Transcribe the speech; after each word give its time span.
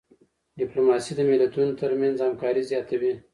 ډيپلوماسي 0.59 1.11
د 1.15 1.21
ملتونو 1.31 1.71
ترمنځ 1.81 2.15
همکاري 2.25 2.63
زیاتوي. 2.71 3.13